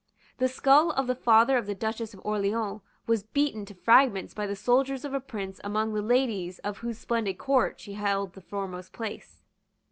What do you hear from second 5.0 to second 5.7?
of a prince